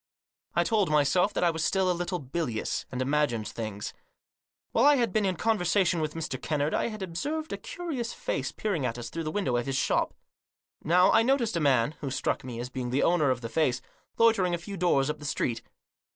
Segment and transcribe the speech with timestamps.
[0.55, 3.93] I told my self that I was still a little bilious, and imagined things.
[4.71, 6.41] While I had been in conversation with Mr.
[6.41, 9.75] Kennard I had observed a curious face peering at us through the window of his
[9.77, 10.15] shop.
[10.83, 13.79] Now I noticed a man, who struck me as being the owner of the face,
[14.17, 15.61] loitering a few doors up the street.